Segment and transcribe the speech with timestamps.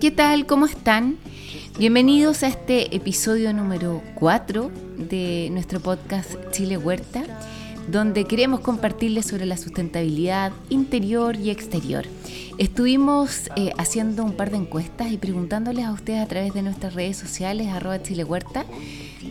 [0.00, 0.46] ¿Qué tal?
[0.46, 1.16] ¿Cómo están?
[1.78, 7.24] Bienvenidos a este episodio número 4 de nuestro podcast Chile Huerta,
[7.88, 12.04] donde queremos compartirles sobre la sustentabilidad interior y exterior.
[12.58, 16.94] Estuvimos eh, haciendo un par de encuestas y preguntándoles a ustedes a través de nuestras
[16.94, 18.66] redes sociales, arroba Chile Huerta,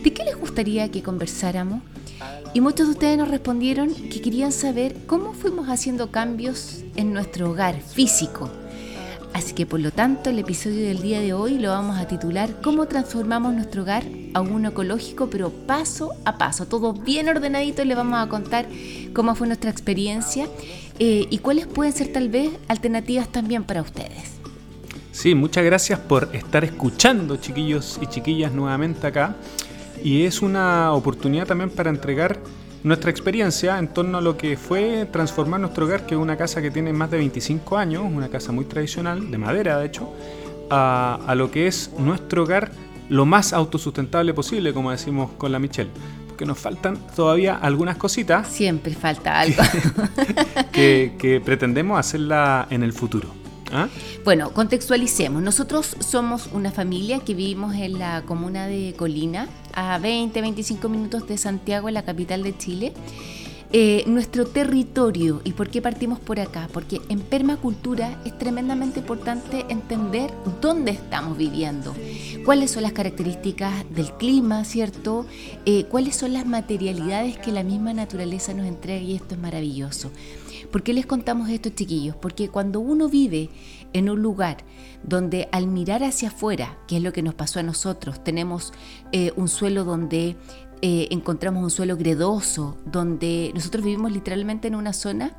[0.02, 1.82] de qué les gustaría que conversáramos.
[2.54, 7.50] Y muchos de ustedes nos respondieron que querían saber cómo fuimos haciendo cambios en nuestro
[7.50, 8.48] hogar físico.
[9.32, 12.60] Así que por lo tanto el episodio del día de hoy lo vamos a titular
[12.62, 14.04] ¿Cómo transformamos nuestro hogar
[14.34, 16.66] a uno ecológico pero paso a paso?
[16.66, 18.66] Todo bien ordenadito y le vamos a contar
[19.12, 20.46] cómo fue nuestra experiencia
[21.00, 24.34] eh, y cuáles pueden ser tal vez alternativas también para ustedes.
[25.10, 29.34] Sí, muchas gracias por estar escuchando chiquillos y chiquillas nuevamente acá
[30.02, 32.40] y es una oportunidad también para entregar
[32.82, 36.60] nuestra experiencia en torno a lo que fue transformar nuestro hogar, que es una casa
[36.60, 40.12] que tiene más de 25 años, una casa muy tradicional, de madera de hecho,
[40.70, 42.70] a, a lo que es nuestro hogar
[43.08, 45.90] lo más autosustentable posible, como decimos con la Michelle.
[46.28, 48.48] Porque nos faltan todavía algunas cositas.
[48.48, 49.62] Siempre falta algo.
[50.72, 53.28] que, que pretendemos hacerla en el futuro.
[53.72, 53.88] ¿Ah?
[54.24, 55.42] Bueno, contextualicemos.
[55.42, 61.26] Nosotros somos una familia que vivimos en la comuna de Colina, a 20, 25 minutos
[61.26, 62.92] de Santiago, la capital de Chile.
[63.76, 69.66] Eh, nuestro territorio y por qué partimos por acá, porque en permacultura es tremendamente importante
[69.68, 71.92] entender dónde estamos viviendo,
[72.44, 75.26] cuáles son las características del clima, ¿cierto?
[75.66, 80.12] Eh, cuáles son las materialidades que la misma naturaleza nos entrega y esto es maravilloso.
[80.70, 82.14] ¿Por qué les contamos esto, chiquillos?
[82.14, 83.50] Porque cuando uno vive
[83.92, 84.58] en un lugar
[85.02, 88.72] donde al mirar hacia afuera, que es lo que nos pasó a nosotros, tenemos
[89.12, 90.36] eh, un suelo donde
[90.82, 95.36] eh, encontramos un suelo gredoso, donde nosotros vivimos literalmente en una zona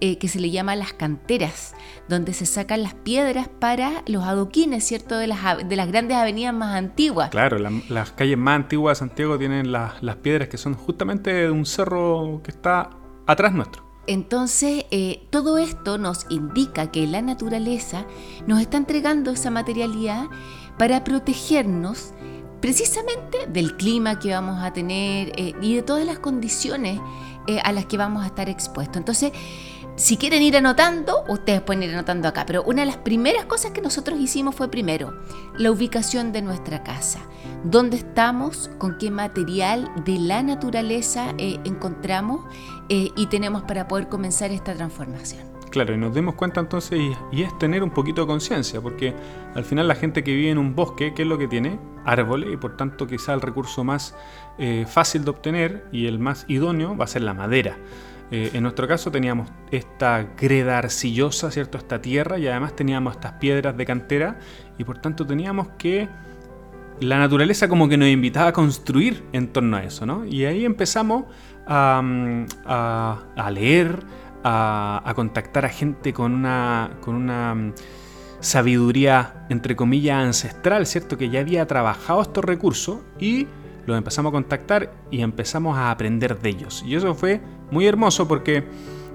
[0.00, 1.74] eh, que se le llama las canteras,
[2.08, 5.16] donde se sacan las piedras para los adoquines, ¿cierto?
[5.16, 7.30] De las, de las grandes avenidas más antiguas.
[7.30, 11.64] Claro, las calles más antiguas de Santiago tienen las piedras que son justamente de un
[11.64, 12.90] cerro que está
[13.26, 13.84] atrás nuestro.
[14.06, 18.04] Entonces, eh, todo esto nos indica que la naturaleza
[18.46, 20.26] nos está entregando esa materialidad
[20.76, 22.12] para protegernos
[22.64, 26.98] precisamente del clima que vamos a tener eh, y de todas las condiciones
[27.46, 28.96] eh, a las que vamos a estar expuestos.
[28.96, 29.32] Entonces,
[29.96, 33.72] si quieren ir anotando, ustedes pueden ir anotando acá, pero una de las primeras cosas
[33.72, 35.12] que nosotros hicimos fue primero
[35.58, 37.18] la ubicación de nuestra casa.
[37.64, 38.70] ¿Dónde estamos?
[38.78, 42.46] ¿Con qué material de la naturaleza eh, encontramos
[42.88, 45.53] y tenemos para poder comenzar esta transformación?
[45.74, 47.00] Claro, y nos demos cuenta entonces,
[47.32, 49.12] y, es tener un poquito de conciencia, porque
[49.56, 51.80] al final la gente que vive en un bosque, ¿qué es lo que tiene?
[52.04, 54.14] Árboles, y por tanto quizá el recurso más
[54.56, 57.76] eh, fácil de obtener y el más idóneo va a ser la madera.
[58.30, 61.76] Eh, en nuestro caso teníamos esta greda arcillosa, ¿cierto?
[61.76, 64.38] Esta tierra y además teníamos estas piedras de cantera
[64.78, 66.08] y por tanto teníamos que...
[67.00, 70.24] La naturaleza como que nos invitaba a construir en torno a eso, ¿no?
[70.24, 71.24] Y ahí empezamos
[71.66, 72.46] a, mm,
[73.52, 73.98] leer,
[74.44, 77.72] a, contactar a gente con una, con una mm,
[78.40, 81.16] sabiduría, entre comillas, ancestral, ¿cierto?
[81.16, 83.46] Que ya había trabajado estos recursos y
[83.86, 86.84] los empezamos a contactar y empezamos a aprender de ellos.
[86.86, 87.40] Y eso fue
[87.70, 88.64] muy hermoso porque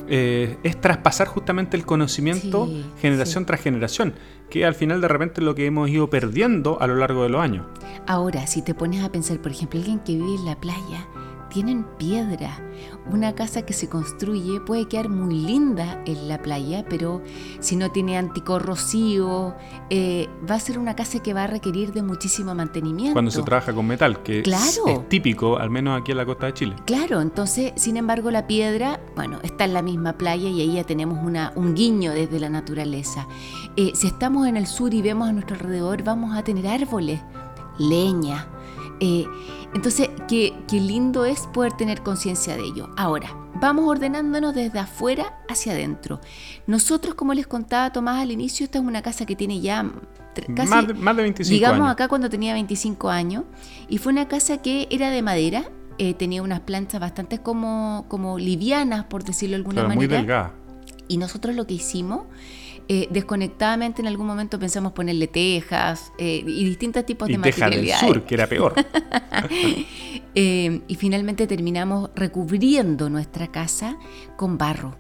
[0.08, 2.68] eh, es traspasar justamente el conocimiento
[3.00, 4.16] generación tras generación,
[4.50, 7.30] que al final de repente es lo que hemos ido perdiendo a lo largo de
[7.30, 7.68] los años.
[8.08, 11.06] Ahora, si te pones a pensar, por ejemplo, alguien que vive en la playa,
[11.50, 12.60] tienen piedra.
[13.12, 17.22] Una casa que se construye puede quedar muy linda en la playa, pero
[17.60, 19.56] si no tiene anticorrosivo,
[19.90, 23.14] eh, va a ser una casa que va a requerir de muchísimo mantenimiento.
[23.14, 26.54] Cuando se trabaja con metal, que es, típico, al menos aquí en la costa de
[26.54, 26.76] Chile.
[26.86, 30.84] Claro, entonces, sin embargo, la piedra, bueno, está en la misma playa y ahí ya
[30.84, 33.28] tenemos una, un guiño desde la naturaleza.
[33.76, 37.22] Eh, si estamos en el sur y vemos a nuestro alrededor, vamos a tener árboles,
[37.78, 38.48] leña.
[39.00, 39.26] Eh,
[39.74, 42.90] entonces, qué, lindo es poder tener conciencia de ello.
[42.98, 43.30] Ahora,
[43.62, 46.20] vamos ordenándonos desde afuera hacia adentro.
[46.66, 49.86] Nosotros, como les contaba Tomás al inicio, esta es una casa que tiene ya
[50.56, 50.70] casi...
[50.70, 53.44] Más de, más de 25 Llegamos acá cuando tenía 25 años
[53.88, 55.66] y fue una casa que era de madera,
[56.00, 59.96] eh, tenía unas planchas bastante como, como livianas, por decirlo de alguna manera.
[59.96, 60.54] Muy delgada.
[61.08, 62.24] Y nosotros lo que hicimos
[62.92, 67.88] eh, desconectadamente en algún momento pensamos ponerle tejas eh, y distintos tipos de teja del
[67.94, 68.74] sur, que era peor.
[70.36, 73.98] Eh, y finalmente terminamos recubriendo nuestra casa
[74.38, 74.96] con barro.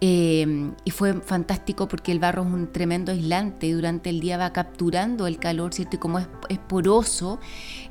[0.00, 5.26] y fue fantástico porque el barro es un tremendo aislante, durante el día va capturando
[5.26, 5.96] el calor, ¿cierto?
[5.96, 7.38] Y como es, es poroso,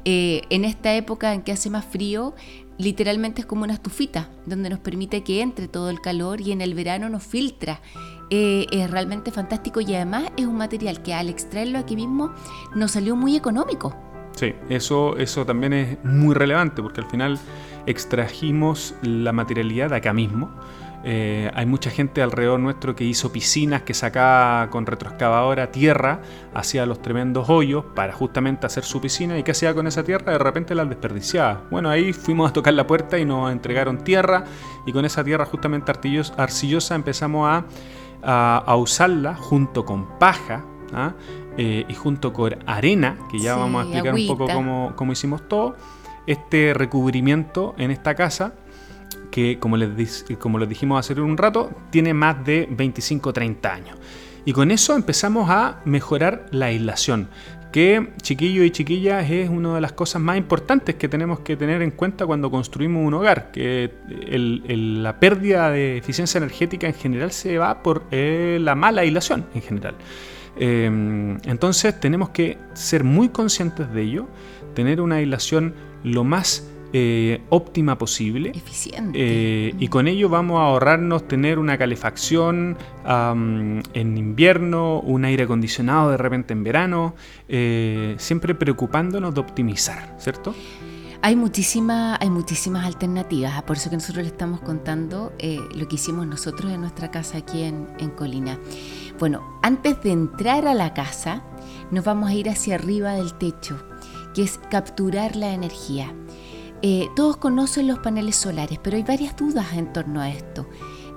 [0.04, 2.34] en esta época en que hace más frío,
[2.82, 6.62] literalmente es como una estufita, donde nos permite que entre todo el calor y en
[6.62, 7.80] el verano nos filtra.
[8.30, 12.34] Eh, es realmente fantástico y además es un material que al extraerlo aquí mismo
[12.76, 13.96] nos salió muy económico.
[14.36, 17.40] Sí, eso, eso también es muy relevante porque al final
[17.86, 20.50] extrajimos la materialidad de acá mismo
[21.04, 26.22] eh, hay mucha gente alrededor nuestro que hizo piscinas, que sacaba con retroexcavadora tierra,
[26.54, 29.38] hacía los tremendos hoyos para justamente hacer su piscina.
[29.38, 30.34] ¿Y qué hacía con esa tierra?
[30.34, 31.64] De repente la desperdiciaba.
[31.72, 34.44] Bueno, ahí fuimos a tocar la puerta y nos entregaron tierra
[34.86, 35.92] y con esa tierra justamente
[36.38, 37.66] arcillosa empezamos
[38.24, 40.64] a, usarla junto con paja.
[40.94, 41.14] ¿ah?
[41.58, 45.48] Eh, y junto con arena, que ya vamos a explicar un poco cómo, cómo hicimos
[45.48, 45.76] todo,
[46.28, 48.54] este recubrimiento en esta casa
[49.32, 53.98] que, como les, como les dijimos hace un rato, tiene más de 25-30 años.
[54.46, 57.30] Y con eso empezamos a mejorar la aislación,
[57.72, 61.82] que chiquillos y chiquillas es una de las cosas más importantes que tenemos que tener
[61.82, 63.94] en cuenta cuando construimos un hogar, que
[64.28, 69.62] la pérdida de eficiencia energética en general se va por eh, la mala aislación en
[69.62, 69.96] general.
[70.58, 74.28] Em, entonces tenemos que ser muy conscientes de ello,
[74.76, 75.74] tener una aislación
[76.04, 78.52] lo más eh, óptima posible.
[78.54, 79.18] Eficiente.
[79.18, 86.12] Eh, y con ello vamos a ahorrarnos tener una calefacción en invierno, un aire acondicionado
[86.12, 87.16] de repente en verano,
[87.48, 90.54] eh, siempre preocupándonos de optimizar, ¿cierto?
[91.22, 95.32] Hay, muchísima, hay muchísimas alternativas, por eso que nosotros le estamos contando
[95.76, 98.60] lo que hicimos nosotros en nuestra casa aquí en, en Colina.
[99.20, 101.44] Bueno, antes de entrar a la casa,
[101.92, 103.78] nos vamos a ir hacia arriba del techo,
[104.34, 106.14] que es capturar la energía.
[106.82, 110.68] Eh, todos conocen los paneles solares, pero hay varias dudas en torno a esto.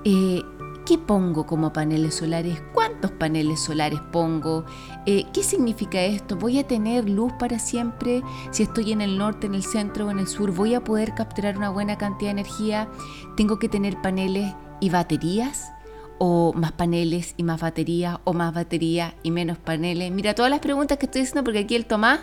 [0.03, 0.43] Eh,
[0.85, 2.61] ¿Qué pongo como paneles solares?
[2.71, 4.65] ¿Cuántos paneles solares pongo?
[5.07, 6.35] Eh, ¿Qué significa esto?
[6.35, 8.21] ¿Voy a tener luz para siempre?
[8.51, 11.15] Si estoy en el norte, en el centro o en el sur, ¿voy a poder
[11.15, 12.87] capturar una buena cantidad de energía?
[13.35, 15.71] ¿Tengo que tener paneles y baterías?
[16.19, 18.19] ¿O más paneles y más baterías?
[18.23, 20.11] ¿O más batería y menos paneles?
[20.11, 22.19] Mira, todas las preguntas que estoy haciendo porque aquí el Tomás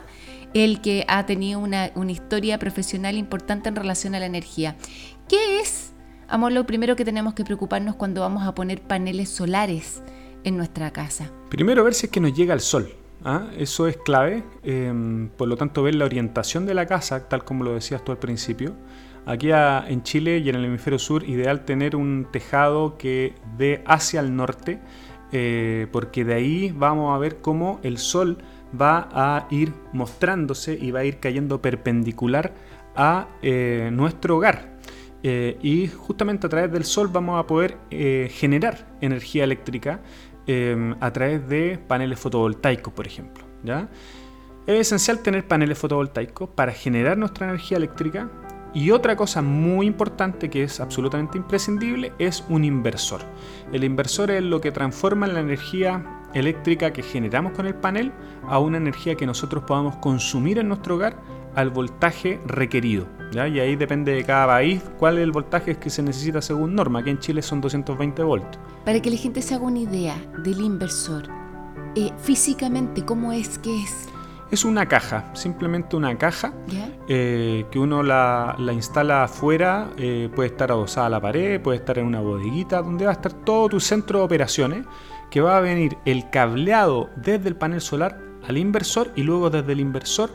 [0.54, 4.76] el que ha tenido una, historia profesional importante en relación a la energía.
[5.28, 5.92] ¿Qué es,
[6.28, 10.02] amor, lo primero que tenemos que preocuparnos cuando vamos a poner paneles solares
[10.44, 11.30] en nuestra casa?
[11.48, 12.92] Primero ver si es que nos llega el sol.
[13.24, 13.48] ¿ah?
[13.56, 14.44] Eso es clave.
[14.62, 18.12] Em, por lo tanto, ver la orientación de la casa, tal como lo decías tú
[18.12, 18.74] al principio.
[19.24, 24.18] Aquí en Chile y en el hemisferio sur, ideal tener un tejado que dé hacia
[24.18, 24.80] el norte,
[25.30, 28.38] eh, porque de ahí vamos a ver cómo el sol
[28.78, 32.52] va a ir mostrándose y va a ir cayendo perpendicular
[32.94, 34.78] a eh, nuestro hogar.
[35.22, 40.00] Eh, y justamente a través del sol vamos a poder eh, generar energía eléctrica
[41.00, 43.44] a través de paneles fotovoltaicos, por ejemplo.
[43.62, 43.88] ¿ya?
[44.66, 48.28] Es esencial tener paneles fotovoltaicos para generar nuestra energía eléctrica.
[48.74, 53.20] Y otra cosa muy importante que es absolutamente imprescindible es un inversor.
[53.72, 58.12] El inversor es lo que transforma la energía eléctrica que generamos con el panel
[58.48, 61.16] a una energía que nosotros podamos consumir en nuestro hogar
[61.54, 63.06] al voltaje requerido.
[63.32, 63.48] ¿ya?
[63.48, 67.00] Y ahí depende de cada país cuál es el voltaje que se necesita según norma.
[67.00, 68.58] Aquí en Chile son 220 voltios.
[68.84, 71.24] Para que la gente se haga una idea del inversor,
[71.94, 74.08] eh, físicamente, ¿cómo es que es?
[74.50, 76.52] Es una caja, simplemente una caja
[77.08, 81.98] eh, que uno la, instala afuera, eh, puede estar adosada a la pared, puede estar
[81.98, 84.84] en una bodeguita, donde va a estar todo tu centro de operaciones
[85.32, 89.72] que va a venir el cableado desde el panel solar al inversor y luego desde
[89.72, 90.30] el inversor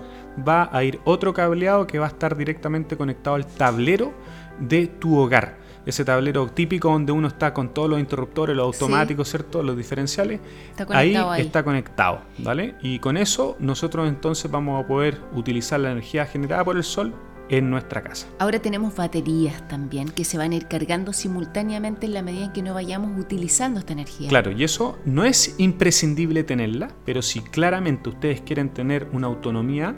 [0.45, 4.11] va a ir otro cableado que va a estar directamente conectado al tablero
[4.59, 5.59] de tu hogar.
[5.85, 9.61] Ese tablero típico donde uno está con todos los interruptores, los automáticos, ¿cierto?
[9.61, 10.41] Los diferenciales.
[10.89, 12.73] ahí, ahí, está conectado, ¿vale?
[12.81, 17.13] Y con eso nosotros entonces vamos a poder utilizar la energía generada por el sol
[17.49, 18.27] en nuestra casa.
[18.39, 22.53] Ahora tenemos baterías también que se van a ir cargando simultáneamente en la medida en
[22.53, 24.29] que no vayamos utilizando esta energía.
[24.29, 29.95] Claro, y eso no es imprescindible tenerla, pero si claramente ustedes quieren tener una autonomía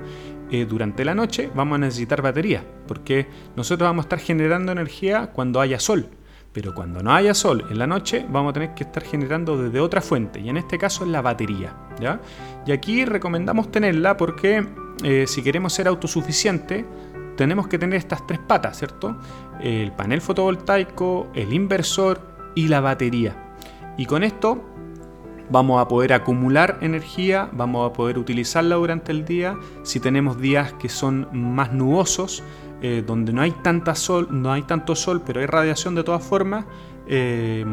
[0.52, 5.28] eh, durante la noche, vamos a necesitar baterías, porque nosotros vamos a estar generando energía
[5.28, 6.10] cuando haya sol.
[6.52, 9.80] Pero cuando no haya sol en la noche, vamos a tener que estar generando desde
[9.80, 11.76] otra fuente, y en este caso es la batería.
[12.00, 12.20] ¿ya?
[12.66, 14.68] Y aquí recomendamos tenerla porque
[15.04, 16.86] eh, si queremos ser autosuficientes,
[17.40, 19.16] tenemos que tener estas tres patas, ¿cierto?
[19.62, 22.20] El panel fotovoltaico, el inversor
[22.54, 23.56] y la batería.
[23.98, 24.62] Y con esto
[25.50, 29.58] vamos a poder acumular energía, vamos a poder utilizarla durante el día.
[29.84, 32.44] Si tenemos días que son más nubosos,
[32.82, 36.22] eh, donde no hay tanta sol, no hay tanto sol, pero hay radiación de todas
[36.22, 36.66] formas,
[37.12, 37.66] eh,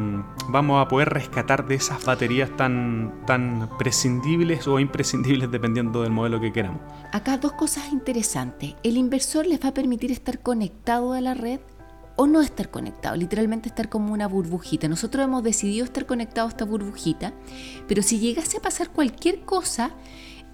[0.48, 6.40] vamos a poder rescatar de esas baterías tan, tan prescindibles o imprescindibles dependiendo del modelo
[6.40, 6.80] que queramos.
[7.12, 8.74] Acá dos cosas interesantes.
[8.82, 11.60] El inversor les va a permitir estar conectado a la red
[12.16, 14.88] o no estar conectado, literalmente estar como una burbujita.
[14.88, 17.34] Nosotros hemos decidido estar conectados a esta burbujita,
[17.86, 19.90] pero si llegase a pasar cualquier cosa,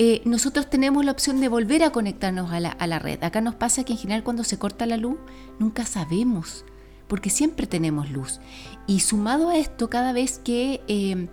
[0.00, 3.22] eh, nosotros tenemos la opción de volver a conectarnos a la, a la red.
[3.22, 5.18] Acá nos pasa que en general cuando se corta la luz,
[5.60, 6.64] nunca sabemos
[7.12, 8.40] porque siempre tenemos luz.
[8.86, 11.28] Y sumado a esto, cada vez que eh,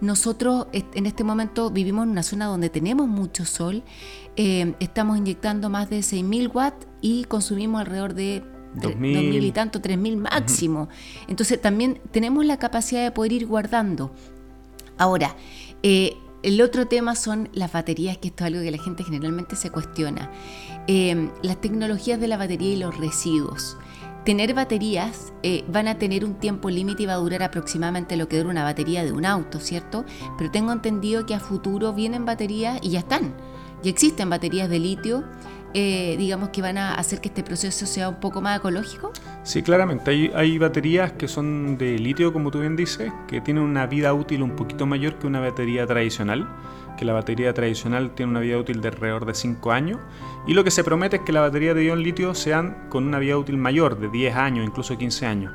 [0.00, 3.82] nosotros en este momento vivimos en una zona donde tenemos mucho sol,
[4.36, 8.42] eh, estamos inyectando más de 6.000 watts y consumimos alrededor de
[8.76, 10.88] 2.000 y tanto, 3.000 máximo.
[11.28, 14.10] Entonces también tenemos la capacidad de poder ir guardando.
[14.96, 15.36] Ahora,
[15.82, 19.56] eh, el otro tema son las baterías, que esto es algo que la gente generalmente
[19.56, 20.30] se cuestiona.
[21.42, 23.76] las tecnologías de la batería y los residuos
[24.24, 28.28] tener baterías eh, van a tener un tiempo límite y va a durar aproximadamente lo
[28.28, 30.04] que dura una batería de un auto, ¿cierto?
[30.38, 33.34] Pero tengo entendido que a futuro vienen baterías y ya están.
[33.82, 35.24] Ya existen baterías de litio,
[35.74, 39.12] eh, digamos que van a hacer que este proceso sea un poco más ecológico.
[39.42, 40.30] Sí, claramente.
[40.34, 44.42] Hay, baterías que son de litio, como tú bien dices, que tienen una vida útil
[44.42, 46.48] un poquito mayor que una batería tradicional
[46.96, 49.98] que la batería tradicional tiene una vida útil de alrededor de 5 años
[50.46, 53.18] y lo que se promete es que la batería de ion litio sean con una
[53.18, 55.52] vida útil mayor de 10 años, incluso 15 años.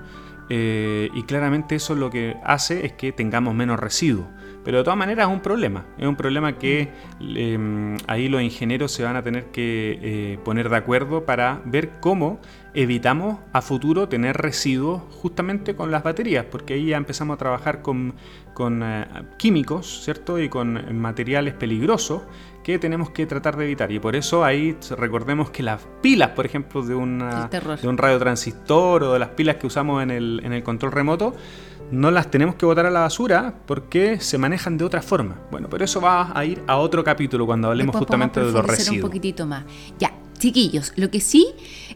[0.49, 4.27] Eh, y claramente eso lo que hace es que tengamos menos residuos.
[4.63, 5.85] Pero de todas maneras es un problema.
[5.97, 6.89] Es un problema que
[7.19, 11.99] em, ahí los ingenieros se van a tener que eh, poner de acuerdo para ver
[11.99, 12.39] cómo
[12.73, 17.81] evitamos a futuro tener residuos justamente con las baterías, porque ahí ya empezamos a trabajar
[17.81, 18.13] con,
[18.53, 19.05] con eh,
[19.37, 20.39] químicos, ¿cierto?
[20.39, 22.23] Y con materiales peligrosos
[22.63, 23.91] que tenemos que tratar de evitar.
[23.91, 29.03] Y por eso ahí recordemos que las pilas, por ejemplo, de, una, de un radiotransistor
[29.03, 31.33] o de las pilas que usamos en el, en el control remoto,
[31.91, 35.35] no las tenemos que botar a la basura porque se manejan de otra forma.
[35.51, 38.97] Bueno, pero eso va a ir a otro capítulo cuando hablemos justamente de los residuos.
[38.97, 39.65] un poquitito más.
[39.97, 41.47] Ya, chiquillos, lo que sí,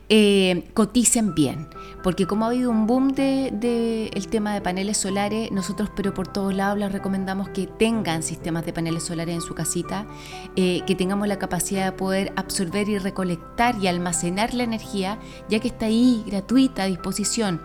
[0.10, 1.68] eh, coticen bien,
[2.04, 6.14] porque como ha habido un boom del de, el tema de paneles solares, nosotros, pero
[6.14, 10.06] por todos lados, les recomendamos que tengan sistemas de paneles solares en su casita,
[10.56, 15.20] eh, que tengamos la capacidad de poder absorber y recolectar y almacenar la energía,
[15.50, 17.62] ya que está ahí gratuita a disposición.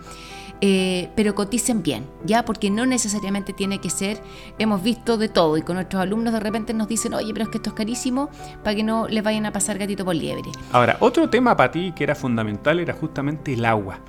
[0.61, 2.43] Eh, pero coticen bien, ¿ya?
[2.43, 4.21] Porque no necesariamente tiene que ser,
[4.57, 7.49] hemos visto de todo y con nuestros alumnos de repente nos dicen, oye, pero es
[7.49, 8.29] que esto es carísimo
[8.63, 10.51] para que no les vayan a pasar gatito por liebre.
[10.73, 13.99] Ahora, otro tema para ti que era fundamental era justamente el agua.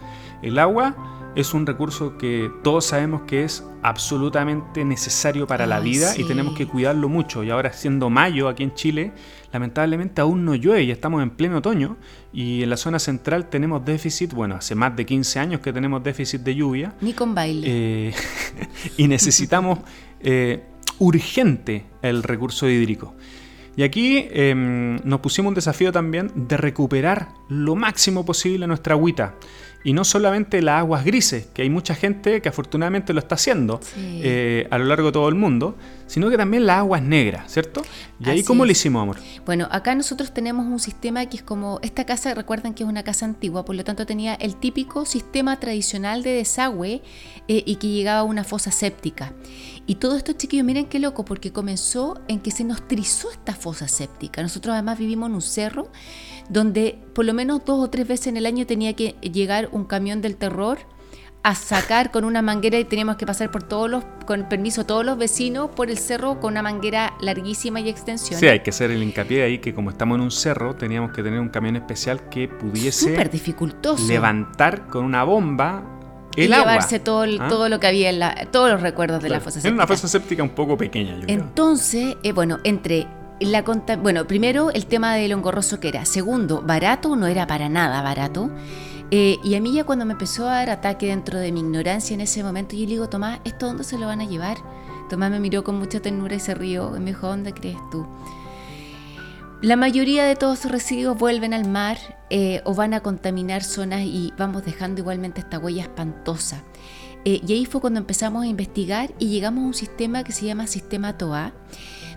[0.42, 6.12] El agua es un recurso que todos sabemos que es absolutamente necesario para la vida
[6.16, 7.44] y tenemos que cuidarlo mucho.
[7.44, 9.12] Y ahora siendo mayo aquí en Chile,
[9.52, 11.96] lamentablemente aún no llueve y estamos en pleno otoño
[12.32, 16.02] y en la zona central tenemos déficit, bueno, hace más de 15 años que tenemos
[16.02, 16.94] déficit de lluvia.
[17.00, 17.66] Ni con baile.
[17.66, 18.14] Eh,
[18.96, 19.78] y necesitamos
[20.20, 20.64] eh,
[20.99, 23.14] urgente el recurso hídrico.
[23.76, 29.37] Y aquí em, nos pusimos un desafío también de recuperar lo máximo posible nuestra agüita.
[29.82, 33.80] Y no solamente las aguas grises, que hay mucha gente que afortunadamente lo está haciendo
[33.96, 37.82] eh, a lo largo de todo el mundo, sino que también las aguas negras, ¿cierto?
[38.18, 39.18] ¿Y ahí cómo lo hicimos, amor?
[39.46, 43.04] Bueno, acá nosotros tenemos un sistema que es como, esta casa, recuerden que es una
[43.04, 47.02] casa antigua, por lo tanto tenía el típico sistema tradicional de desagüe
[47.49, 49.32] eh, y que llegaba a una fosa séptica.
[49.87, 53.54] Y todo esto, chiquillos, miren qué loco, porque comenzó en que se nos trizó esta
[53.54, 54.42] fosa séptica.
[54.42, 55.90] Nosotros además vivimos en un cerro
[56.50, 59.85] donde por lo menos dos o tres veces en el año tenía que llegar un
[59.85, 60.78] camión del terror
[61.42, 65.07] a sacar con una manguera y teníamos que pasar por todos los, con permiso todos
[65.07, 68.38] los vecinos por el cerro con una manguera larguísima y extensión.
[68.38, 71.23] Sí, hay que hacer el hincapié ahí que como estamos en un cerro teníamos que
[71.23, 74.07] tener un camión especial que pudiese dificultoso.
[74.07, 75.83] levantar con una bomba
[76.37, 77.49] el y llevarse todo, ¿Ah?
[77.49, 79.69] todo lo que había en la, todos los recuerdos de la fosa séptica.
[79.69, 83.07] Era una fosa séptica un poco pequeña, yo Entonces, eh, bueno, entre
[83.40, 83.62] la
[84.02, 86.04] bueno, primero el tema de lo engorroso que era.
[86.04, 88.50] Segundo, barato no era para nada barato.
[89.11, 92.14] Eh, y a mí ya cuando me empezó a dar ataque dentro de mi ignorancia
[92.14, 94.59] en ese momento, yo le digo, Tomás, ¿esto dónde se lo van a llevar?
[95.09, 98.06] Tomás me miró con mucha ternura y se rió y me dijo, ¿dónde crees tú?
[99.62, 101.99] La mayoría de todos esos residuos vuelven al mar
[102.30, 106.62] eh, o van a contaminar zonas y vamos dejando igualmente esta huella espantosa.
[107.25, 110.47] Eh, y ahí fue cuando empezamos a investigar y llegamos a un sistema que se
[110.47, 111.52] llama Sistema TOA,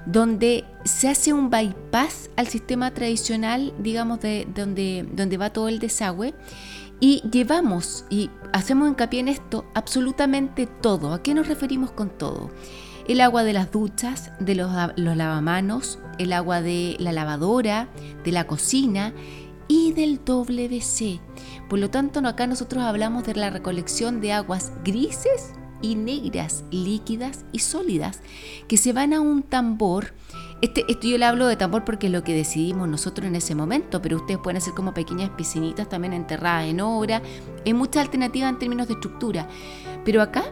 [0.06, 5.80] donde se hace un bypass al sistema tradicional, digamos, de donde, donde va todo el
[5.80, 6.34] desagüe,
[7.00, 11.14] y llevamos, y hacemos hincapié en esto, absolutamente todo.
[11.14, 12.50] ¿A qué nos referimos con todo?
[13.08, 17.90] El agua de las duchas, de los, los lavamanos, el agua de la lavadora,
[18.24, 19.14] de la cocina
[19.68, 21.20] y del WC
[21.70, 27.46] Por lo tanto, acá nosotros hablamos de la recolección de aguas grises y negras, líquidas
[27.52, 28.22] y sólidas,
[28.68, 30.16] que se van a un tambor.
[30.62, 33.54] Este, esto yo le hablo de tambor porque es lo que decidimos nosotros en ese
[33.54, 37.22] momento, pero ustedes pueden hacer como pequeñas piscinitas también enterradas en obra.
[37.66, 39.48] Hay muchas alternativas en términos de estructura.
[40.06, 40.46] Pero acá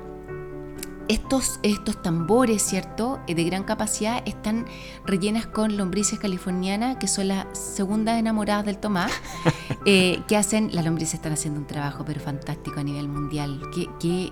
[1.12, 4.66] estos, estos tambores, ¿cierto?, eh, de gran capacidad están
[5.06, 9.12] rellenas con lombrices californianas, que son las segundas enamoradas del Tomás,
[9.86, 13.90] eh, que hacen, las lombrices están haciendo un trabajo pero fantástico a nivel mundial, que,
[14.00, 14.32] que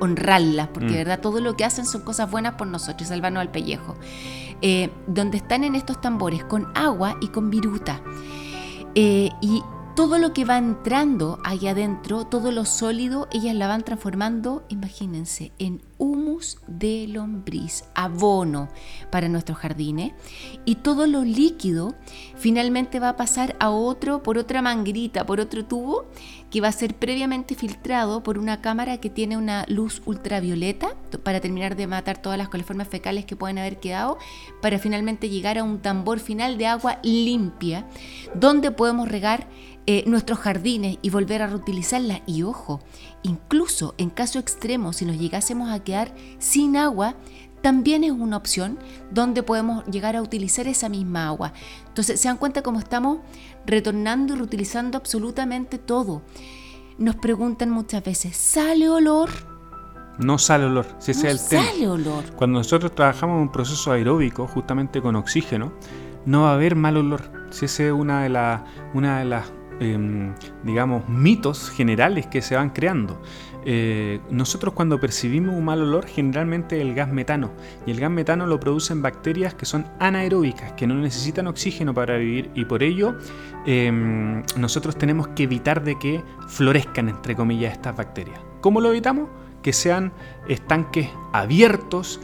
[0.00, 0.98] honrarlas, porque de mm.
[0.98, 3.96] verdad todo lo que hacen son cosas buenas por nosotros, salvarnos al pellejo.
[4.64, 8.00] Eh, donde están en estos tambores con agua y con viruta.
[8.94, 9.62] y
[9.94, 15.52] todo lo que va entrando ahí adentro, todo lo sólido, ellas la van transformando, imagínense,
[15.58, 18.70] en humus de lombriz, abono
[19.10, 20.14] para nuestros jardines.
[20.64, 21.94] Y todo lo líquido
[22.36, 26.06] finalmente va a pasar a otro, por otra manguerita, por otro tubo,
[26.52, 30.94] que va a ser previamente filtrado por una cámara que tiene una luz ultravioleta
[31.24, 34.18] para terminar de matar todas las coliformes fecales que pueden haber quedado,
[34.60, 37.86] para finalmente llegar a un tambor final de agua limpia,
[38.34, 39.48] donde podemos regar
[39.86, 42.20] eh, nuestros jardines y volver a reutilizarla.
[42.26, 42.80] Y ojo,
[43.22, 47.16] incluso en caso extremo, si nos llegásemos a quedar sin agua,
[47.62, 48.78] también es una opción
[49.10, 51.52] donde podemos llegar a utilizar esa misma agua.
[51.86, 53.18] Entonces, se dan cuenta cómo estamos
[53.66, 56.22] retornando y reutilizando absolutamente todo.
[56.98, 59.30] Nos preguntan muchas veces, ¿sale olor?
[60.18, 62.24] No sale olor, si ese no es el sale olor.
[62.36, 65.72] Cuando nosotros trabajamos en un proceso aeróbico, justamente con oxígeno,
[66.26, 67.22] no va a haber mal olor.
[67.50, 68.62] Si esa es una de, las
[68.94, 69.52] una de las
[69.82, 73.20] Em, digamos, mitos generales que se van creando.
[73.64, 77.52] Eh, nosotros cuando percibimos un mal olor, generalmente el gas metano,
[77.86, 82.16] y el gas metano lo producen bacterias que son anaeróbicas, que no necesitan oxígeno para
[82.16, 83.16] vivir, y por ello
[83.66, 88.40] em, nosotros tenemos que evitar de que florezcan, entre comillas, estas bacterias.
[88.60, 89.28] ¿Cómo lo evitamos?
[89.62, 90.12] Que sean
[90.48, 92.20] estanques abiertos,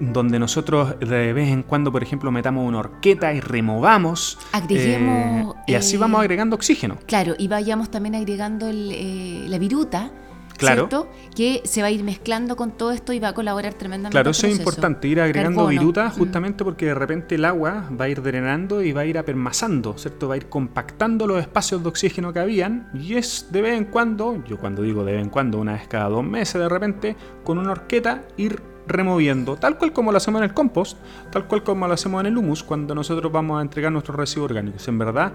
[0.00, 4.38] donde nosotros de vez en cuando, por ejemplo, metamos una horqueta y removamos.
[4.52, 5.56] Agreguemos.
[5.56, 6.98] Eh, y así vamos agregando oxígeno.
[7.06, 10.10] Claro, y vayamos también agregando eh, la viruta.
[10.58, 10.88] Claro.
[10.88, 11.08] ¿cierto?
[11.34, 14.12] Que se va a ir mezclando con todo esto y va a colaborar tremendamente.
[14.12, 16.10] Claro, eso es importante, ir agregando viruta mm.
[16.10, 19.96] justamente porque de repente el agua va a ir drenando y va a ir apermazando,
[19.96, 20.28] ¿cierto?
[20.28, 23.84] Va a ir compactando los espacios de oxígeno que habían y es de vez en
[23.84, 27.16] cuando, yo cuando digo de vez en cuando, una vez cada dos meses de repente,
[27.44, 30.98] con una horqueta ir removiendo, tal cual como lo hacemos en el compost,
[31.30, 34.50] tal cual como lo hacemos en el humus cuando nosotros vamos a entregar nuestros residuos
[34.50, 34.88] orgánicos.
[34.88, 35.32] En verdad,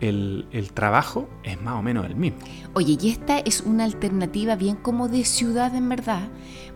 [0.00, 2.38] el, trabajo es más o menos el mismo.
[2.74, 6.28] Oye, y esta es una alternativa bien como de ciudad en verdad,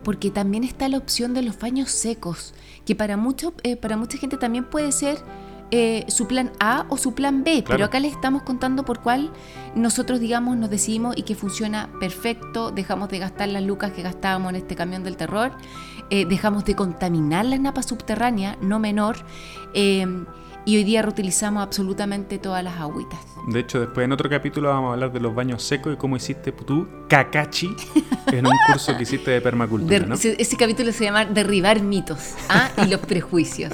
[0.03, 2.55] porque también está la opción de los baños secos,
[2.85, 5.19] que para, mucho, eh, para mucha gente también puede ser
[5.71, 9.33] eh, su plan A o su plan B, pero acá les estamos contando por cuál
[9.75, 14.51] nosotros, digamos, nos decidimos y que funciona perfecto, dejamos de gastar las lucas que gastábamos
[14.51, 15.53] en este camión del terror,
[16.11, 19.25] eh, dejamos de contaminar la napa subterránea, no menor,
[20.65, 23.21] y hoy día reutilizamos absolutamente todas las agüitas.
[23.49, 26.17] De hecho, después en otro capítulo vamos a hablar de los baños secos y cómo
[26.17, 27.75] hiciste tú cacachi
[28.27, 30.15] en un curso que hiciste de permacultura.
[30.15, 32.71] ese, capítulo se llama Derribar mitos ¿ah?
[32.85, 33.73] y los prejuicios.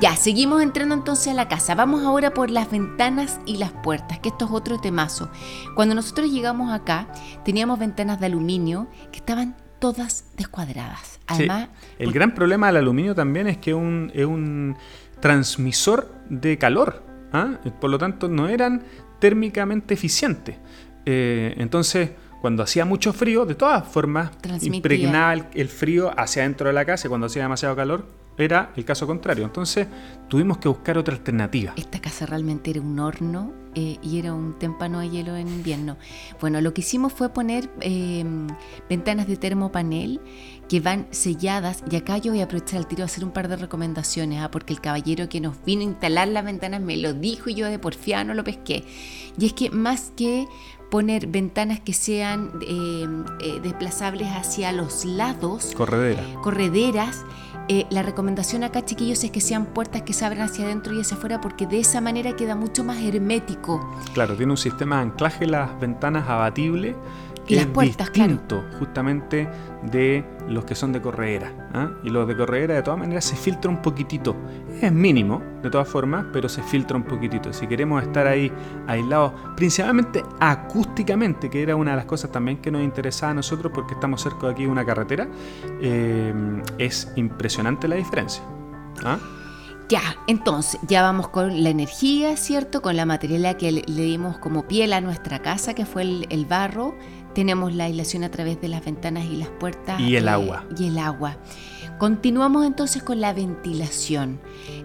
[0.00, 1.74] Ya, seguimos entrando entonces a la casa.
[1.74, 5.30] Vamos ahora por las ventanas y las puertas, que esto es otro temazo.
[5.74, 7.08] Cuando nosotros llegamos acá,
[7.44, 11.20] teníamos ventanas de aluminio que estaban todas descuadradas.
[11.26, 14.76] Además, el gran problema del aluminio también es que es un
[15.24, 17.02] transmisor de calor.
[17.32, 17.58] ¿ah?
[17.80, 18.82] Por lo tanto, no eran
[19.20, 20.56] térmicamente eficientes.
[21.06, 22.10] Eh, entonces,
[22.42, 27.06] cuando hacía mucho frío, de todas formas, impregnaba el, frío hacia adentro de la casa
[27.06, 28.06] y cuando hacía demasiado calor,
[28.36, 29.44] era el caso contrario.
[29.44, 29.86] Entonces
[30.28, 31.74] tuvimos que buscar otra alternativa.
[31.76, 35.96] Esta casa realmente era un horno eh, y era un témpano de hielo en invierno.
[36.40, 38.46] Bueno, lo que hicimos fue poner em,
[38.88, 40.20] ventanas de termopanel
[40.68, 43.48] que van selladas y acá yo voy a aprovechar el tiro a hacer un par
[43.48, 44.50] de recomendaciones, ¿ah?
[44.50, 47.66] porque el caballero que nos vino a instalar las ventanas me lo dijo y yo
[47.66, 48.84] de porfiano lo pesqué.
[49.38, 50.46] Y es que más que
[50.90, 57.24] poner ventanas que sean em, eh, desplazables hacia los lados, correderas,
[57.68, 61.00] eh, la recomendación acá, chiquillos, es que sean puertas que se abran hacia adentro y
[61.00, 63.80] hacia afuera porque de esa manera queda mucho más hermético.
[64.12, 66.94] Claro, tiene un sistema de anclaje las ventanas abatible
[67.46, 69.48] y las puertas, distinto justamente
[69.82, 71.70] de los que son de corredera.
[71.72, 71.90] ¿ah?
[72.02, 74.36] Y los de corredera de todas maneras se filtra un poquitito.
[74.80, 77.52] Es mínimo, de todas formas, pero se filtra un poquitito.
[77.52, 78.50] Si queremos estar ahí
[78.86, 83.72] aislados, principalmente acústicamente, que era una de las cosas también que nos interesaba a nosotros
[83.74, 85.28] porque estamos cerca de aquí de una carretera,
[85.80, 88.42] eh, es impresionante la diferencia.
[89.04, 89.18] ¿ah?
[89.88, 92.80] Ya, entonces, ya vamos con la energía, ¿cierto?
[92.80, 96.94] Con la materialidad que le, dimos como piel a nuestra casa, que fue el, barro.
[97.34, 100.00] Tenemos la aislación a través de las ventanas y las puertas.
[100.00, 100.64] Y el eh, agua.
[100.78, 101.36] Y el agua.
[101.98, 104.40] Continuamos entonces con la ventilación.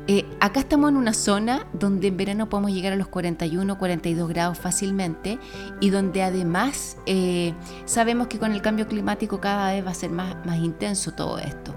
[0.07, 4.29] Eh, acá estamos en una zona donde en verano podemos llegar a los 41, 42
[4.29, 5.39] grados fácilmente
[5.81, 7.53] y donde además eh,
[7.85, 11.39] sabemos que con el cambio climático cada vez va a ser más, más intenso todo
[11.39, 11.73] esto.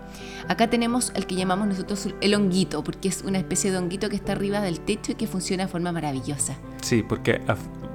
[0.49, 4.17] Acá tenemos el que llamamos nosotros el honguito, porque es una especie de honguito que
[4.17, 6.57] está arriba del techo y que funciona de forma maravillosa.
[6.83, 7.41] Sí, porque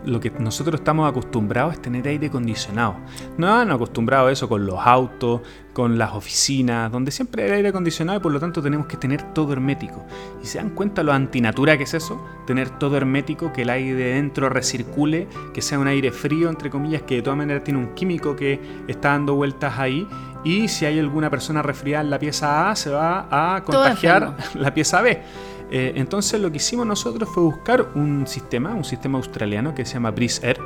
[0.08, 2.96] lo que nosotros estamos acostumbrados es tener aire acondicionado.
[3.38, 5.41] No han acostumbrado a eso con los autos,
[5.74, 9.34] con las oficinas, donde siempre hay aire acondicionado y por lo tanto tenemos que tener
[9.34, 10.06] todo hermético.
[10.41, 13.93] Y se dan cuenta lo antinatura que es eso, tener todo hermético, que el aire
[13.93, 17.80] de dentro recircule, que sea un aire frío, entre comillas, que de todas maneras tiene
[17.80, 20.08] un químico que está dando vueltas ahí.
[20.43, 24.74] Y si hay alguna persona resfriada en la pieza A, se va a contagiar la
[24.74, 25.22] pieza B.
[25.69, 29.95] Eh, entonces lo que hicimos nosotros fue buscar un sistema, un sistema australiano que se
[29.95, 30.60] llama Breeze Air,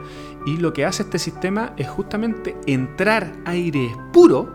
[0.45, 4.53] y lo que hace este sistema es justamente entrar aire puro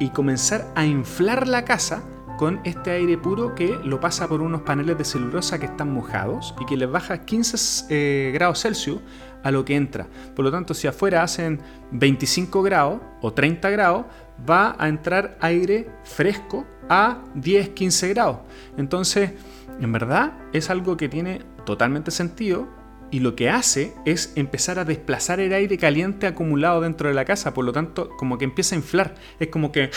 [0.00, 2.02] y comenzar a inflar la casa
[2.36, 6.54] con este aire puro que lo pasa por unos paneles de celulosa que están mojados
[6.60, 9.00] y que les baja 15 eh, grados Celsius
[9.42, 10.08] a lo que entra.
[10.34, 11.60] Por lo tanto, si afuera hacen
[11.92, 14.06] 25 grados o 30 grados,
[14.48, 18.38] va a entrar aire fresco a 10-15 grados.
[18.76, 19.32] Entonces,
[19.80, 22.68] en verdad es algo que tiene totalmente sentido
[23.10, 27.24] y lo que hace es empezar a desplazar el aire caliente acumulado dentro de la
[27.24, 29.90] casa, por lo tanto como que empieza a inflar, es como que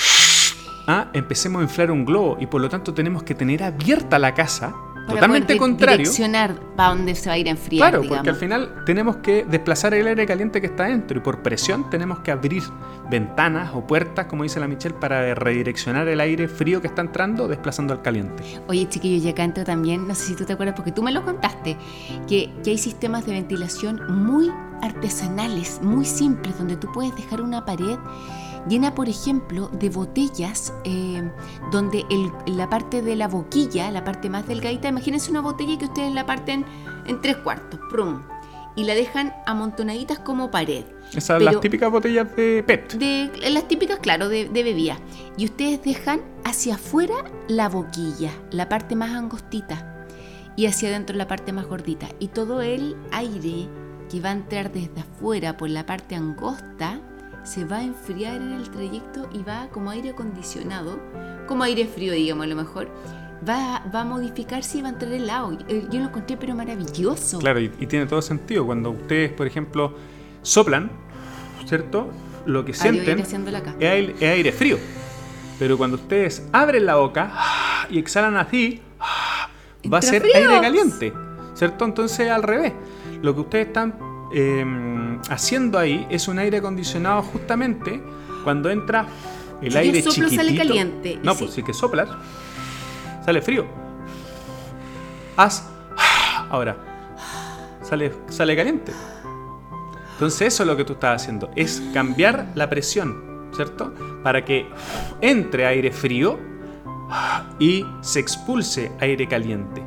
[0.88, 4.34] ah, empecemos a inflar un globo y por lo tanto tenemos que tener abierta la
[4.34, 4.76] casa
[5.08, 5.98] totalmente contrario.
[5.98, 7.92] Direccionar para dónde se va a ir a enfriar.
[7.92, 11.42] Claro, porque al final tenemos que desplazar el aire caliente que está dentro y por
[11.42, 12.64] presión tenemos que abrir
[13.10, 17.48] ventanas o puertas, como dice la Michelle, para redireccionar el aire frío que está entrando,
[17.48, 18.44] desplazando al caliente.
[18.68, 21.12] Oye, chiquillo, y acá entro también, no sé si tú te acuerdas, porque tú me
[21.12, 21.78] lo contaste,
[22.28, 27.66] que, que hay sistemas de ventilación muy artesanales, muy simples, donde tú puedes dejar una
[27.66, 27.98] pared
[28.70, 31.30] llena, por ejemplo, de botellas eh,
[31.72, 32.06] donde
[32.46, 36.26] la parte de la boquilla, la parte más delgadita, imagínense una botella que ustedes la
[36.26, 36.66] parten
[37.06, 38.22] en tres cuartos, prum,
[38.76, 40.86] y la dejan amontonaditas como pared.
[41.10, 42.94] Esas son las típicas botellas de PET.
[42.94, 45.00] De, las típicas, claro, de, de bebida.
[45.38, 47.16] Y ustedes dejan hacia afuera
[47.48, 50.08] la boquilla, la parte más angostita,
[50.56, 52.10] y hacia adentro la parte más gordita.
[52.20, 53.68] Y todo el aire
[54.10, 57.02] que va a entrar desde afuera por la parte angosta
[57.48, 61.00] se va a enfriar en el trayecto y va como aire acondicionado,
[61.48, 62.90] como aire frío, digamos a lo mejor,
[63.48, 65.58] va, va a modificarse y va a entrar helado.
[65.70, 67.40] Eh, yo lo encontré pero maravilloso.
[67.40, 68.66] Claro, y, tiene todo sentido.
[68.66, 69.96] Cuando ustedes, por ejemplo,
[70.42, 70.92] soplan,
[71.66, 72.10] ¿cierto?
[72.46, 74.78] Lo que sienten es aire, es aire frío.
[75.58, 77.32] Pero cuando ustedes abren la boca
[77.90, 78.82] y exhalan así,
[79.92, 81.14] va a ser aire caliente,
[81.54, 81.86] ¿cierto?
[81.86, 82.74] Entonces al revés.
[83.22, 88.02] Lo que ustedes están Em, haciendo ahí es un aire acondicionado justamente
[88.44, 89.08] cuando entra
[89.62, 90.30] el aire chiquitito.
[90.30, 91.20] sale caliente.
[91.24, 92.10] No, pues si que soplas,
[93.26, 93.66] sale frío.
[95.38, 95.68] Haz
[96.50, 96.78] ahora.
[97.82, 98.92] Sale, sale caliente.
[100.14, 103.94] Entonces eso es lo que tú estás haciendo, es cambiar la presión, ¿cierto?
[104.24, 104.68] Para que
[105.22, 106.38] entre aire frío
[107.60, 109.84] y se expulse aire caliente.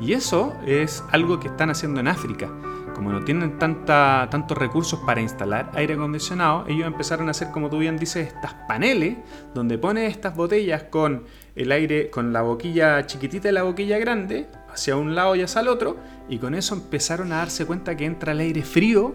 [0.00, 2.50] Y eso es algo que están haciendo en África
[2.96, 7.68] como no tienen tanta, tantos recursos para instalar aire acondicionado, ellos empezaron a hacer, como
[7.68, 9.18] tú bien dices, estas paneles
[9.54, 14.48] donde pones estas botellas con el aire, con la boquilla chiquitita y la boquilla grande,
[14.72, 15.98] hacia un lado y hacia el otro,
[16.30, 19.14] y con eso empezaron a darse cuenta que entra el aire frío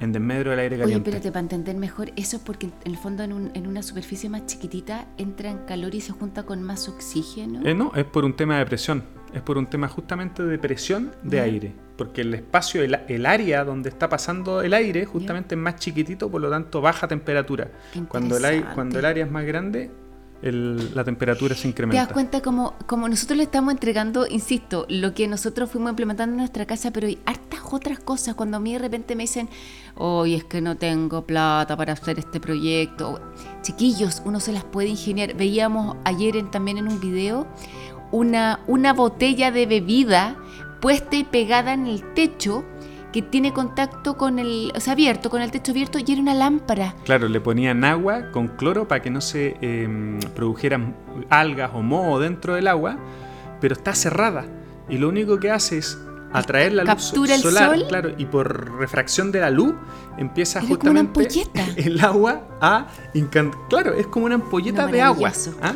[0.00, 1.10] en desmedro del aire caliente.
[1.10, 4.30] Oye, espérate, para entender mejor, eso es porque en el fondo en, en, una superficie
[4.30, 7.60] más chiquitita entra en calor y se junta con más oxígeno.
[7.68, 11.12] Eh, no, es por un tema de presión, es por un tema justamente de presión
[11.22, 15.76] de aire porque el espacio, el, área donde está pasando el aire justamente es más
[15.76, 17.72] chiquitito, por lo tanto baja temperatura.
[18.06, 19.90] Cuando el, cuando el área es más grande,
[20.40, 22.00] la temperatura se incrementa.
[22.00, 26.34] Te das cuenta como, como nosotros le estamos entregando, insisto, lo que nosotros fuimos implementando
[26.34, 28.36] en nuestra casa, pero hay hartas otras cosas.
[28.36, 29.48] Cuando a mí de repente me dicen,
[29.96, 33.20] hoy es que no tengo plata para hacer este proyecto.
[33.62, 35.34] Chiquillos, uno se las puede ingeniar.
[35.34, 37.46] Veíamos ayer también en un video
[38.10, 40.36] una, una botella de bebida
[40.80, 42.64] puesta y pegada en el techo
[43.12, 46.34] que tiene contacto con el, o sea, abierto, con el techo abierto y era una
[46.34, 46.94] lámpara.
[47.04, 50.94] Claro, le ponían agua con cloro para que no se em, produjeran
[51.30, 52.98] algas o moho dentro del agua,
[53.60, 54.44] pero está cerrada.
[54.88, 55.98] Y lo único que hace es
[56.32, 57.86] atraer la Captura luz el solar, sol.
[57.88, 59.74] claro, y por refracción de la luz
[60.18, 61.28] empieza justamente
[61.76, 62.86] el agua a
[63.68, 65.32] claro, es como una ampolleta No, de agua.
[65.62, 65.74] ¿ah?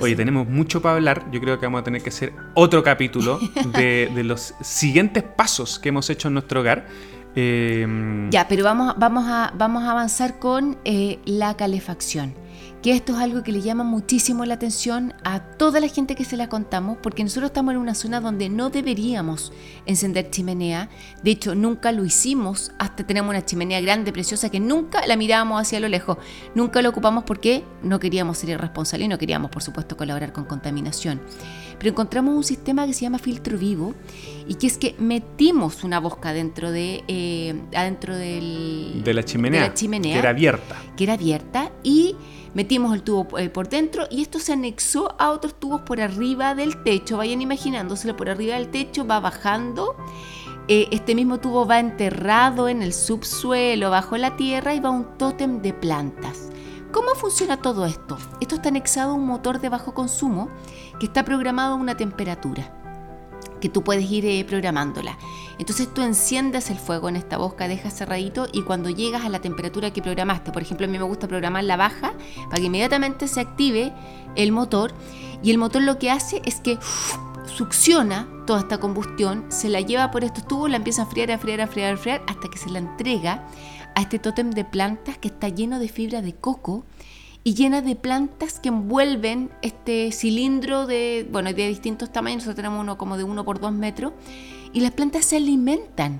[0.00, 1.26] Oye, tenemos mucho para hablar.
[1.30, 3.38] Yo creo que vamos a tener que hacer otro capítulo
[3.72, 6.86] de, de los siguientes pasos que hemos hecho en nuestro hogar.
[7.34, 12.34] Eh, Ya, pero vamos, vamos, a, vamos a avanzar con eh, la calefacción.
[12.82, 16.24] Que esto es algo que le llama muchísimo la atención a toda la gente que
[16.24, 19.52] se la contamos, porque nosotros estamos en una zona donde no deberíamos
[19.86, 20.88] encender chimenea.
[21.22, 25.60] De hecho, nunca lo hicimos, hasta tenemos una chimenea grande, preciosa, que nunca la mirábamos
[25.60, 26.18] hacia lo lejos.
[26.54, 30.44] Nunca lo ocupamos porque no queríamos ser irresponsables y no queríamos, por supuesto, colaborar con
[30.44, 31.20] contaminación.
[31.78, 33.94] Pero encontramos un sistema que se llama filtro vivo
[34.48, 39.62] y que es que metimos una bosca dentro de eh, adentro del, de la chimenea,
[39.62, 40.76] de la chimenea, que era abierta.
[40.96, 42.16] que era abierta y
[42.56, 46.54] metimos el tubo eh, por dentro y esto se anexó a otros tubos por arriba
[46.54, 47.18] del techo.
[47.18, 49.94] Vayan imaginándoselo por arriba del techo, va bajando.
[50.66, 55.18] Eh, este mismo tubo va enterrado en el subsuelo, bajo la tierra y va un
[55.18, 56.50] tótem de plantas.
[56.92, 58.16] ¿Cómo funciona todo esto?
[58.40, 60.48] Esto está anexado a un motor de bajo consumo
[60.98, 62.85] que está programado a una temperatura
[63.60, 65.18] que tú puedes ir eh, programándola.
[65.58, 69.40] Entonces tú enciendes el fuego en esta bosca, dejas cerradito y cuando llegas a la
[69.40, 72.12] temperatura que programaste, por ejemplo a mí me gusta programar la baja
[72.44, 73.92] para que inmediatamente se active
[74.34, 74.92] el motor
[75.42, 76.78] y el motor lo que hace es que
[77.46, 81.38] succiona toda esta combustión, se la lleva por estos tubos, la empieza a friar, a
[81.38, 83.46] friar, a friar, a friar hasta que se la entrega
[83.94, 86.84] a este tótem de plantas que está lleno de fibra de coco
[87.46, 92.80] y llena de plantas que envuelven este cilindro de, bueno, de distintos tamaños, nosotros tenemos
[92.80, 94.14] uno como de uno por dos metros,
[94.72, 96.18] y las plantas se alimentan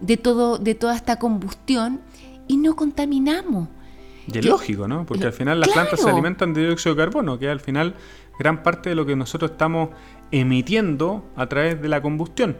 [0.00, 2.00] de, todo, de toda esta combustión
[2.48, 3.68] y no contaminamos.
[4.26, 5.06] Y es lógico, ¿no?
[5.06, 7.94] Porque al final las plantas se alimentan de dióxido de carbono, que al final
[8.36, 9.90] gran parte de lo que nosotros estamos
[10.32, 12.56] emitiendo a través de la combustión.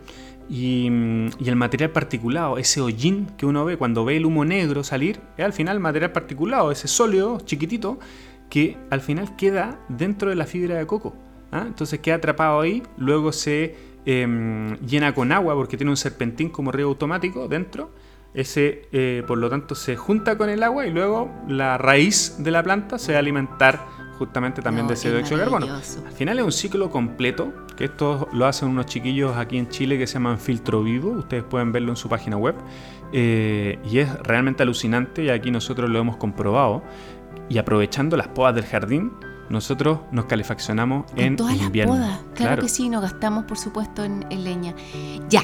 [0.49, 4.45] Y, mm, y el material particulado, ese hollín que uno ve cuando ve el humo
[4.45, 7.99] negro salir, es al final material particulado, ese sólido chiquitito
[8.49, 11.15] que al final queda dentro de la fibra de coco.
[11.53, 11.65] ¿ah?
[11.67, 16.73] Entonces queda atrapado ahí, luego se em, llena con agua porque tiene un serpentín como
[16.73, 17.91] río automático dentro.
[18.35, 22.51] Ese, eh, por lo tanto, se junta con el agua y luego la raíz de
[22.51, 23.81] la planta se va a alimentar
[24.19, 25.67] justamente también No, de dióxido de carbono.
[25.75, 29.99] Al final es un ciclo completo, que esto lo hacen unos chiquillos aquí en Chile
[29.99, 32.55] que se llaman Filtro Vivo, ustedes pueden verlo en su página web,
[33.13, 36.83] eh, y es realmente alucinante y aquí nosotros lo hemos comprobado,
[37.49, 39.13] y aprovechando las podas del jardín,
[39.49, 41.95] nosotros nos calefaccionamos Con en todas invierno.
[41.97, 42.21] las podas.
[42.35, 44.75] Claro, que sí, nos gastamos por supuesto en, en leña.
[45.29, 45.43] Ya,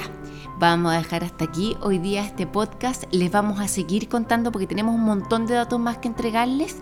[0.58, 3.04] vamos a dejar hasta aquí hoy día este podcast.
[3.10, 6.76] Les vamos a seguir contando porque tenemos un montón de datos más que entregarles.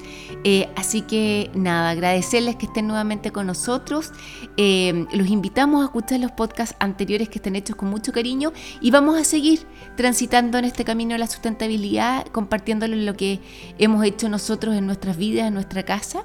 [0.45, 4.13] Eh, así que nada, agradecerles que estén nuevamente con nosotros.
[4.57, 8.91] Eh, los invitamos a escuchar los podcasts anteriores que están hechos con mucho cariño y
[8.91, 13.41] vamos a seguir transitando en este camino de la sustentabilidad, compartiéndolo lo que
[13.79, 16.25] hemos hecho nosotros en nuestras vidas, en nuestra casa.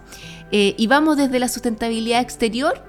[0.51, 2.83] Eh, y vamos desde la sustentabilidad exterior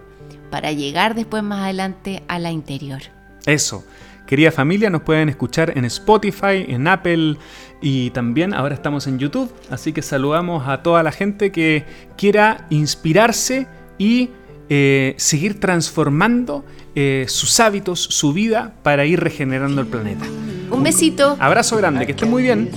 [0.50, 3.02] para llegar después más adelante a la interior.
[3.46, 3.84] Eso.
[4.26, 7.36] Querida familia, nos pueden escuchar en Spotify, en Apple
[7.80, 9.52] y también ahora estamos en YouTube.
[9.70, 11.84] Así que saludamos a toda la gente que
[12.16, 13.66] quiera inspirarse
[13.98, 14.30] y
[14.68, 20.26] eh, seguir transformando eh, sus hábitos, su vida para ir regenerando el planeta.
[20.70, 21.36] Un besito.
[21.38, 22.70] Abrazo grande, que estén muy bien.